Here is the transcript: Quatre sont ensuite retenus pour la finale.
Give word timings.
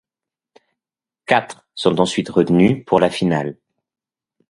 Quatre 1.27 1.67
sont 1.75 1.99
ensuite 2.01 2.29
retenus 2.31 2.83
pour 2.87 2.99
la 2.99 3.11
finale. 3.11 3.55